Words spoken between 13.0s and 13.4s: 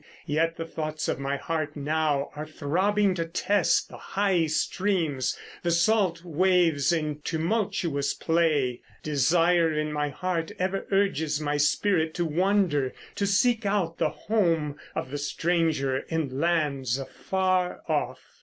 To